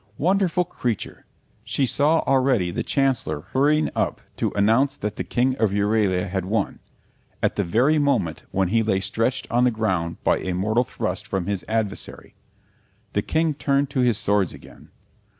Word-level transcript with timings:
Wonderful 0.17 0.65
creature! 0.65 1.27
she 1.63 1.85
saw 1.85 2.21
already 2.21 2.71
the 2.71 2.81
Chancellor 2.81 3.41
hurrying 3.41 3.91
up 3.95 4.19
to 4.37 4.51
announce 4.55 4.97
that 4.97 5.15
the 5.15 5.23
King 5.23 5.55
of 5.57 5.69
Euralia 5.69 6.27
had 6.27 6.45
won, 6.45 6.79
at 7.43 7.55
the 7.55 7.63
very 7.63 7.99
moment 7.99 8.41
when 8.49 8.69
he 8.69 8.81
lay 8.81 8.99
stretched 8.99 9.45
on 9.51 9.63
the 9.63 9.69
ground 9.69 10.17
by 10.23 10.39
a 10.39 10.55
mortal 10.55 10.83
thrust 10.85 11.27
from 11.27 11.45
his 11.45 11.63
adversary. 11.67 12.33
The 13.13 13.21
King 13.21 13.53
turned 13.53 13.91
to 13.91 13.99
his 13.99 14.17
swords 14.17 14.53
again. 14.53 14.89